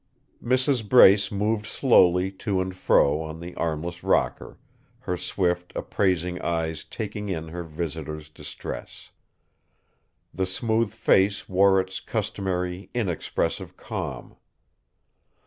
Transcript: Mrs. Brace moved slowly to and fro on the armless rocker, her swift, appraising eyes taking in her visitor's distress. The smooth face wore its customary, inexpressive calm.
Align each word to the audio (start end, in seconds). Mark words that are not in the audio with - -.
Mrs. 0.43 0.89
Brace 0.89 1.31
moved 1.31 1.67
slowly 1.67 2.31
to 2.31 2.59
and 2.59 2.75
fro 2.75 3.21
on 3.21 3.39
the 3.39 3.53
armless 3.53 4.03
rocker, 4.03 4.57
her 5.01 5.15
swift, 5.15 5.71
appraising 5.75 6.41
eyes 6.41 6.83
taking 6.83 7.29
in 7.29 7.49
her 7.49 7.61
visitor's 7.61 8.27
distress. 8.31 9.11
The 10.33 10.47
smooth 10.47 10.91
face 10.91 11.47
wore 11.47 11.79
its 11.79 11.99
customary, 11.99 12.89
inexpressive 12.95 13.77
calm. 13.77 14.37